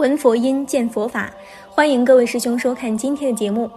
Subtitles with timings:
[0.00, 1.30] 闻佛音，见佛法，
[1.68, 3.70] 欢迎各位师兄收看今天的节目。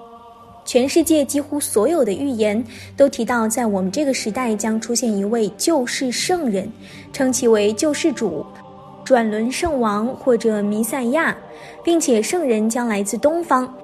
[0.63, 2.63] 全世界几乎所有的预言
[2.95, 6.71] 都提到，在我们这个时代将出现一位救世圣人，
[7.11, 8.45] 称其为救世主、
[9.03, 11.35] 转轮圣王或者弥赛亚，
[11.83, 13.75] 并且圣人将来自东方。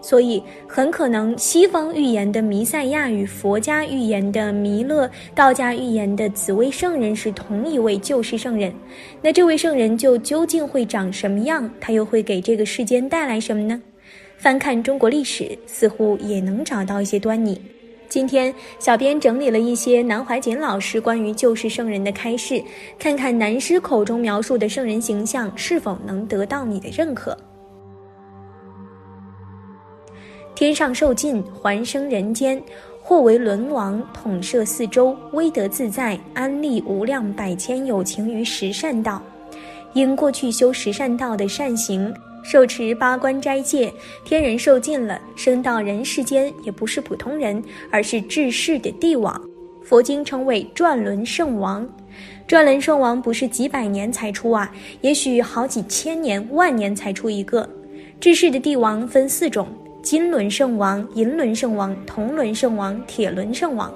[0.00, 8.72] 所以，很可能西方预言的弥赛亚与佛家预言的弥勒、道家预言的紫薇圣人是同一位救世圣人。
[9.20, 11.68] 那这位圣人就究竟会长什么样？
[11.80, 13.80] 他又会给这个世间带来什么呢？
[14.36, 17.60] 翻看中国历史，似乎也能找到一些端倪。
[18.08, 22.62] 今天，小编整理了一些南怀瑾老师关于救世圣人的开示，
[22.98, 27.36] 看看南师口中描述的圣人形象是否能得到你的认可。
[30.58, 32.58] 天上受尽，还生人间；
[33.00, 39.22] 或为轮王，统摄四周，威德自在，安利无量百千有情于十善道。
[39.92, 43.92] 因过去修十善道的善行，受持八关斋戒，
[44.24, 49.40] 天人受尽了，升到人世间，也不是普通人，而是治世的帝王。
[49.84, 51.88] 佛经称为转轮圣王。
[52.48, 54.68] 转轮圣王不是几百年才出啊，
[55.02, 57.68] 也许好几千年、万年才出一个。
[58.18, 59.68] 治世的帝王分四种。
[60.08, 63.90] 金轮圣王、银轮圣王、铜轮圣王、铁轮圣王，《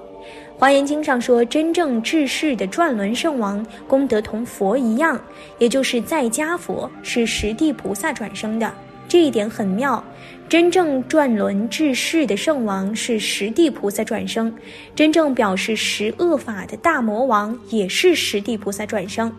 [0.59, 5.19] 华严经》上说，真正治世的转轮圣王功德同佛一样，
[5.57, 8.71] 也就是在家佛，是十地菩萨转生的。
[9.13, 10.03] 这一点很妙。
[10.49, 14.51] 真正转轮治世的圣王是十地菩萨转生，
[14.95, 19.31] 真正表示十恶法的大魔王也是十地菩萨转生。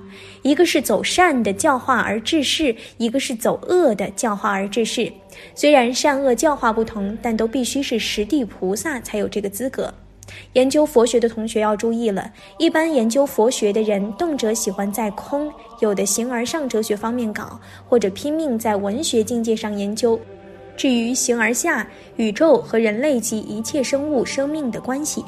[0.43, 5.11] 一个是走善的教化而治世，一个是走恶的教化而治世。
[5.55, 9.91] 虽然善恶教化不同，但都必须是十地菩萨才有这个资格。
[10.53, 20.19] 研究佛学的同学要注意了，一般研究佛学的人，动辄喜欢在空，有的形而上哲学方面搞，或者拼命在文学境界上研究。
[20.75, 25.23] 至于形而下，宇宙和人类及一切生物生命的关系，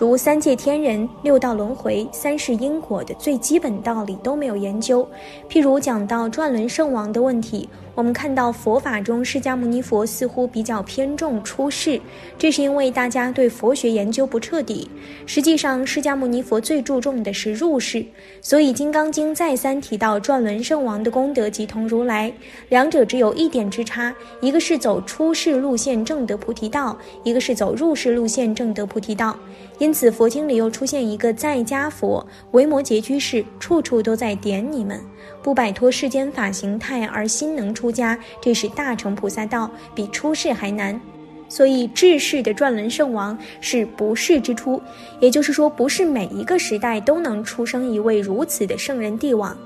[0.00, 5.06] 如三界天人、六道轮回、三世因果的最基本道理都没有研究。
[5.46, 7.68] 譬如讲到转轮圣王的问题。
[7.94, 12.00] 我们看到佛法中，释迦牟尼佛似乎比较偏重出世，
[12.38, 14.88] 这是因为大家对佛学研究不彻底。
[15.26, 18.02] 实际上，释迦牟尼佛最注重的是入世，
[18.40, 22.32] 所以《金刚经》再三提到转轮圣王的功德即同如来，
[22.70, 29.36] 两者只有一点之差，一个是走出世路线正得菩提道，一个是走入世路线正得菩提道。
[29.80, 35.00] 因此，佛经里又出现一个在家佛，维摩诘居士，处处都在点你们。
[35.42, 41.00] 不摆脱世间法形态而心能出家，这是大乘菩萨道，比出世还难。
[41.48, 44.78] 所以治世的转轮圣王是不世之初，
[45.18, 49.56] 也就是说，不是每一个时代都能出生一位如此的圣人帝王。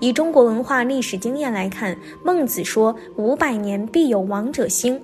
[0.00, 4.98] 以中国文化历史经验来看，孟子说五百年必有王者兴。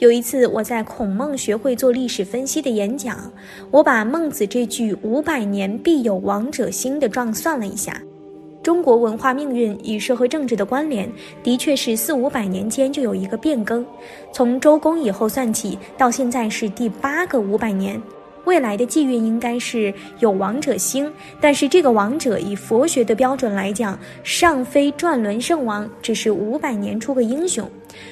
[0.00, 3.30] 有一次我在孔孟学会做历史分析的演讲，
[3.70, 8.02] 我把孟子这句五百年必有王者兴的账算了一下。
[8.60, 11.10] 中国文化命运与社会政治的关联，
[11.42, 13.86] 的确是四五百年间就有一个变更。
[14.32, 18.00] 从周公以后算起，到现在是第八个五百年。
[18.44, 21.10] 未来的际遇应该是有王者兴，
[21.40, 27.68] 但是这个王者以佛学的标准来讲，尚非转轮圣王，只是五百年出个英雄。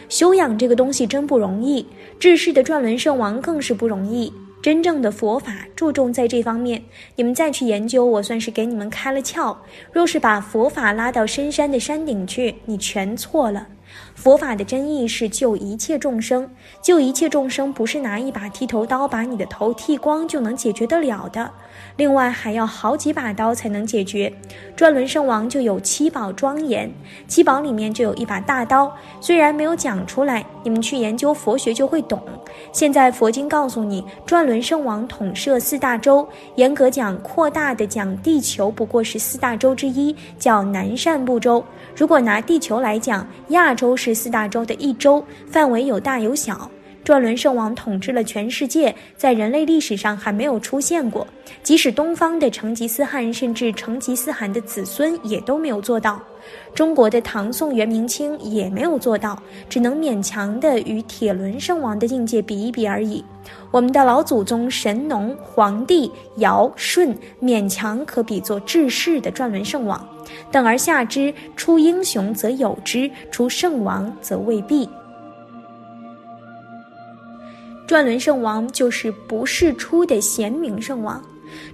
[0.08, 1.86] 修养这个东西真不容易，
[2.18, 4.32] 治世的转轮圣王更是不容易。
[4.62, 6.80] 真正的佛法注重在这方面，
[7.16, 9.56] 你们再去研究，我算是给你们开了窍。
[9.92, 13.66] 若是把佛法拉到深山的山顶去，你全错了。
[14.14, 16.48] 佛法的真意是救一切众生，
[16.80, 21.50] 救一切众生不是拿一把剃头刀把你的头剃光就能解决得了的。
[21.96, 24.32] 另外还要好几把刀才能解决。
[24.76, 26.90] 转轮圣王就有七宝庄严，
[27.26, 32.22] 七宝里面就有一把大刀，虽然没有讲出来，你们去研究佛学就会懂。
[32.72, 36.26] 现在佛经告诉你，转轮圣王统摄四大洲，
[36.56, 41.64] 严格讲，扩大的讲，地球不过是四大洲之一，叫南赡部洲。
[41.96, 46.68] 如果拿地球来讲，亚洲是四大洲的一洲，范围有大有小。
[47.04, 51.24] 转轮圣王统治了全世界，在人类历史上还没有出现过。
[51.62, 56.20] 即使东方的成吉思汗，甚至成吉思汗的子孙也都没有做到。
[56.74, 63.24] 中国的唐宋元明清也没有做到，只能勉强的与铁轮圣王的境界比一比而已。
[63.70, 70.08] 我们的老祖宗神农、黄帝、尧、舜，勉强可比作治世的转轮圣王。
[70.50, 74.88] 等而下之，出英雄则有之，出圣王则未必。
[77.86, 81.22] 转轮圣王就是不世出的贤明圣王。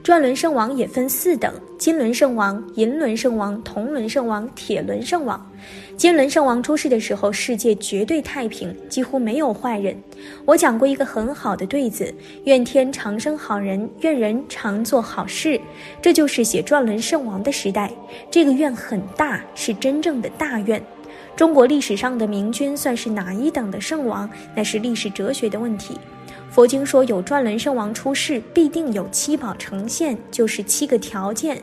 [0.02, 5.44] 转轮圣王也分四等：金轮圣王、银轮圣王、铜轮圣王、铁轮圣王。
[5.96, 9.96] 金轮圣王出世的时候，世界绝对太平，几乎没有坏人。
[10.44, 12.14] 我讲过一个很好的对子：
[12.44, 15.60] 愿天长生好人，愿人常做好事。
[16.00, 17.90] 这就是写转轮圣王的时代。
[18.30, 20.80] 这个愿很大，是真正的大愿。
[21.34, 24.28] 中国历史上的明君算是哪一等的圣王？
[24.54, 25.98] 那是历史哲学的问题。
[26.50, 31.62] 佛经说有转轮圣王出世，必定有七宝呈现，就是七个条件。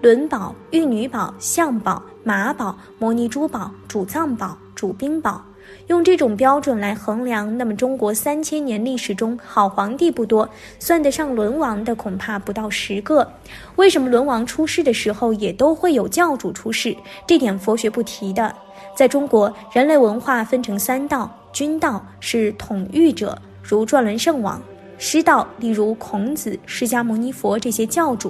[0.00, 5.44] 轮宝、玉女宝、象宝、马宝、摩尼珠宝、主藏宝、主兵宝，
[5.88, 10.48] 用这种标准来衡量，那么中国三千年历史中好皇帝不多，
[10.78, 13.30] 算得上轮王的恐怕不到十个。
[13.76, 16.96] 为什么轮王出世的时候也都会有教主出世？
[17.26, 18.54] 这点佛学不提的。
[18.96, 23.36] 在中国，人类文化分成三道：君道是统御者，
[23.76, 24.62] 如转轮圣王。
[24.98, 28.28] 师道，例如孔子、释迦牟尼佛这些教主；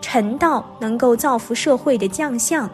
[0.00, 2.70] 臣道，能够造福社会的将相。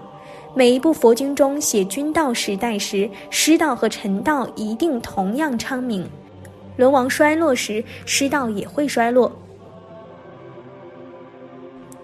[0.55, 6.07] 每一部佛经中写君道时代时，师道和臣道一定同样昌明。
[6.77, 9.33] 轮王衰落时，师道也会衰落。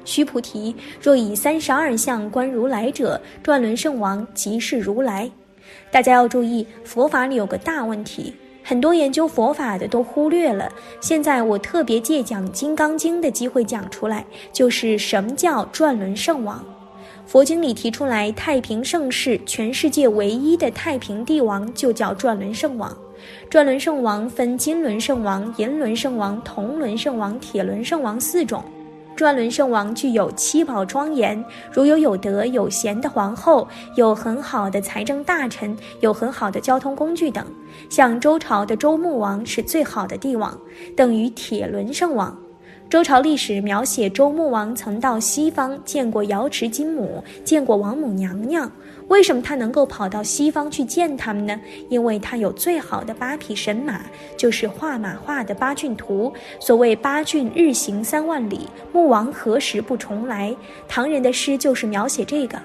[0.07, 5.31] 须菩提，若以三十二相观如来者，转轮圣王即是如来。
[5.91, 8.33] 大家要注意，佛法里有个大问题。
[8.67, 14.25] 很多研究佛法的都忽略了，现在我特别借讲《金刚经》的机会讲出来，
[14.55, 16.65] 就是什么叫转轮圣王。
[17.27, 22.97] 佛经里提出来，太平盛世，全世界唯一的太平帝王就叫转轮圣王。
[23.51, 28.65] 转轮圣王分金轮圣王、银轮圣王、铜轮圣王、铁轮圣王四种。
[29.17, 37.47] 转轮圣王具有七宝庄严，如有有德有贤的皇后，有很好的财政大臣，有很好的交通工具等。
[37.89, 40.59] 像周朝的周穆王是最好的帝王，
[40.97, 42.37] 等于铁轮圣王。
[42.91, 48.71] 周朝历史描写周穆王曾到西方见过瑶池金母，见过王母娘娘。
[49.09, 51.61] 为什么他能够跑到西方去见他们呢？
[51.89, 54.01] 因为他有最好的八匹神马，
[54.37, 56.33] 就是画马画的八骏图。
[56.61, 58.61] 所谓八骏日行三万里，
[58.93, 60.55] 穆王何时不重来？
[60.87, 62.59] 唐人的诗就是描写这个。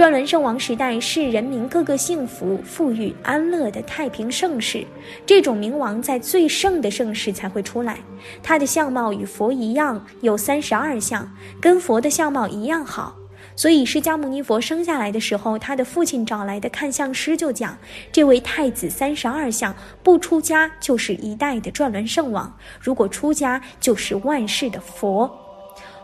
[0.00, 4.82] 转轮圣王时代是人民个个幸福、富裕、安乐的太平盛世。
[5.26, 7.98] 这种明王在最盛的盛世才会出来。
[8.42, 11.30] 他的相貌与佛一样，有三十二相，
[11.60, 13.14] 跟佛的相貌一样好。
[13.54, 17.76] 所以，释迦牟尼佛生下来的时候，他的父亲找来的看相师就讲：
[18.10, 22.50] 这位太子三十二相，不出家就是一代的转轮圣王；
[22.80, 25.30] 如果出家，就是万世的佛。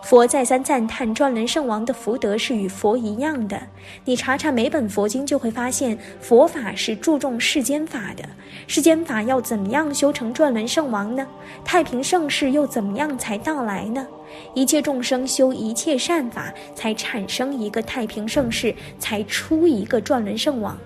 [0.08, 3.61] 佛再三赞叹转轮圣王的福德是与佛一样的。
[4.05, 8.23] 你查查每本佛经，就会发现佛法是注重世间法的。
[8.69, 11.26] 世间法要怎么样修成转轮圣王呢？
[11.64, 14.06] 太平盛世又怎么样才到来呢？
[14.55, 20.79] 一切众生修一切善法，才产生一个太平盛世，才出一个转轮圣王。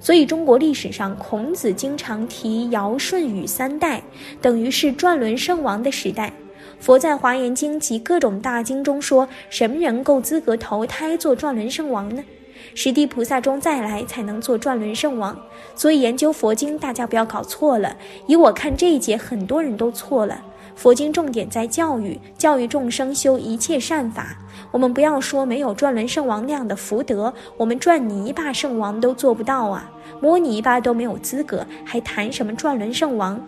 [0.00, 4.02] 所以中国历史上，孔子经常提尧舜禹三代，
[4.42, 6.32] 等于是转轮圣王的时代。
[6.78, 12.22] 佛在《华严经》及各种大经中说，什么人够资格投胎做转轮圣王呢？
[12.74, 15.38] 十地菩萨中再来才能做转轮圣王。
[15.74, 17.96] 所以研究佛经，大家不要搞错了。
[18.26, 20.42] 以我看这一节，很多人都错了。
[20.74, 24.36] 佛经重点在教育，教育众生修一切善法。
[24.72, 29.88] 我们不要说没有转轮圣王那样的福德，我们转泥巴圣王都做不到啊，
[30.20, 33.40] 摸泥巴都没有资格，还谈什么转轮圣王？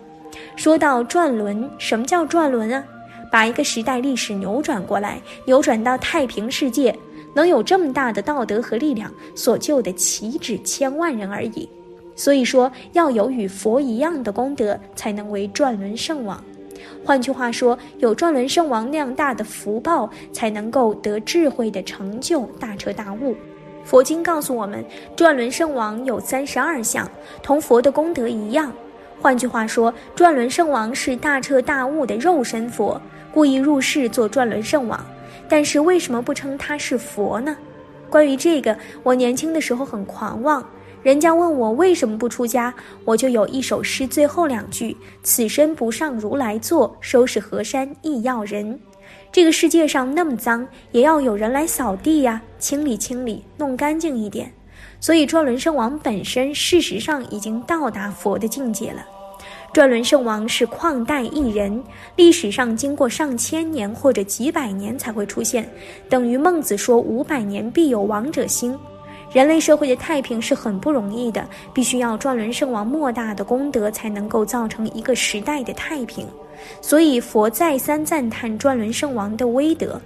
[0.55, 2.85] 说到转轮，什么叫转轮啊？
[3.37, 6.99] 把一个时代历史扭转过来，扭转到太平世界，
[7.35, 11.69] 能有这么大的道德和力量，所救的岂止千万人而已。
[12.15, 16.43] 所以说，要有与佛一样的功德，才能为转轮圣王。
[17.05, 23.37] 换句话说，有转轮圣王那样大的福报，才能够得智慧的成就，大彻大悟。
[23.85, 24.83] 佛经告诉我们，
[25.15, 27.07] 转轮圣王有三十二相，
[27.43, 28.73] 同佛的功德一样。
[29.21, 32.99] 换句话说，转轮圣王是大彻大悟的肉身佛。
[33.37, 34.99] 故意入世做转轮圣王，
[35.47, 37.55] 但是为什么不称他是佛呢？
[38.09, 40.67] 关于这个，我年轻的时候很狂妄，
[41.03, 42.73] 人家问我为什么不出家，
[43.05, 48.81] 我就有一首诗，最后两句：“此身不上如来坐，收拾河山亦要人。”
[49.31, 54.51] 这个世界上那么脏，也要有人来扫地呀，清理清理，弄干净一点。
[54.99, 59.05] 所以转轮圣王本身事实上已经到达佛的境界了。
[59.77, 61.85] 转轮圣王是旷代一人，
[62.17, 65.69] 历史上经过上千年或者几百年才会出现，
[66.09, 68.75] 等于孟子说五百年必有王者兴。
[69.31, 76.27] 人类社会的太平是很不容易的，必须要转轮圣王莫大的功德才能够造成一个时代的太平。
[76.81, 80.01] 所以佛再三赞叹转轮圣王的威德。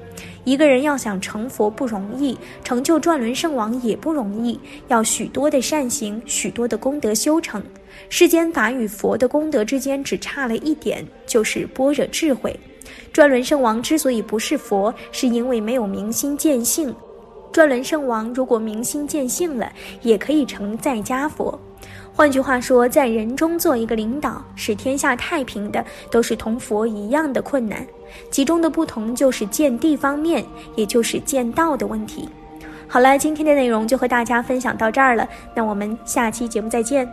[0.44, 7.62] 一个人要想成佛不容易，成就转轮圣王也不容易，要许多的善行，许多的功德修成。
[8.08, 12.58] 世间法与佛的功德之间只差了一点，就是般若智慧。
[13.12, 16.94] 转轮圣王之所以不是佛，是因为没有明心见性。
[17.52, 19.70] 转轮圣王如果明心见性了，
[20.02, 21.58] 也可以成在家佛。
[22.20, 27.82] 换句话说，在人中做一个领导，使天下太平的，都是同佛一样的困难。
[28.30, 30.44] 其中的不同就是见地方面，
[30.76, 32.28] 也就是见道的问题。
[32.86, 37.08] 好了，今天的内容就和大家分享到这儿了，那我们下期节目再见。